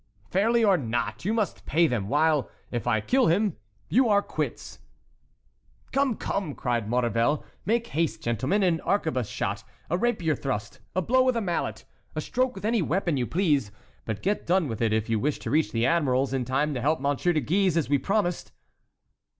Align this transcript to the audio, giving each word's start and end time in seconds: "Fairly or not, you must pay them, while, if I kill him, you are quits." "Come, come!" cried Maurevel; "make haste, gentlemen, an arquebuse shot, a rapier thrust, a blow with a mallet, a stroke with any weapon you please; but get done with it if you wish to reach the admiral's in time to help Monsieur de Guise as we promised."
"Fairly 0.31 0.63
or 0.63 0.77
not, 0.79 1.25
you 1.25 1.31
must 1.31 1.67
pay 1.67 1.85
them, 1.85 2.07
while, 2.09 2.49
if 2.71 2.87
I 2.87 3.01
kill 3.01 3.27
him, 3.27 3.57
you 3.87 4.09
are 4.09 4.23
quits." 4.23 4.79
"Come, 5.91 6.15
come!" 6.15 6.55
cried 6.55 6.89
Maurevel; 6.89 7.45
"make 7.67 7.85
haste, 7.85 8.19
gentlemen, 8.23 8.63
an 8.63 8.81
arquebuse 8.83 9.29
shot, 9.29 9.63
a 9.91 9.97
rapier 9.99 10.35
thrust, 10.35 10.79
a 10.95 11.03
blow 11.03 11.21
with 11.21 11.37
a 11.37 11.39
mallet, 11.41 11.85
a 12.15 12.19
stroke 12.21 12.55
with 12.55 12.65
any 12.65 12.81
weapon 12.81 13.15
you 13.15 13.27
please; 13.27 13.71
but 14.05 14.23
get 14.23 14.47
done 14.47 14.67
with 14.67 14.81
it 14.81 14.91
if 14.91 15.07
you 15.07 15.19
wish 15.19 15.37
to 15.37 15.51
reach 15.51 15.71
the 15.71 15.85
admiral's 15.85 16.33
in 16.33 16.45
time 16.45 16.73
to 16.73 16.81
help 16.81 16.99
Monsieur 16.99 17.33
de 17.33 17.39
Guise 17.39 17.77
as 17.77 17.87
we 17.87 17.99
promised." 17.99 18.51